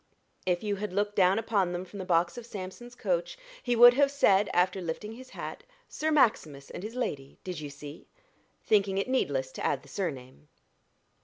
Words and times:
If 0.47 0.63
you 0.63 0.77
had 0.77 0.93
looked 0.93 1.15
down 1.15 1.37
upon 1.37 1.73
them 1.73 1.85
from 1.85 1.99
the 1.99 2.05
box 2.05 2.35
of 2.35 2.47
Sampson's 2.47 2.95
coach, 2.95 3.37
he 3.61 3.75
would 3.75 3.93
have 3.93 4.09
said, 4.09 4.49
after 4.51 4.81
lifting 4.81 5.11
his 5.13 5.29
hat, 5.29 5.61
"Sir 5.87 6.09
Maximus 6.09 6.71
and 6.71 6.81
his 6.81 6.95
lady 6.95 7.37
did 7.43 7.59
you 7.59 7.69
see?" 7.69 8.07
thinking 8.63 8.97
it 8.97 9.07
needless 9.07 9.51
to 9.51 9.63
add 9.63 9.83
the 9.83 9.89
surname. 9.89 10.47